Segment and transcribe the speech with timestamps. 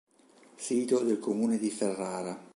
[0.55, 2.35] Sito del Comune di Ferrara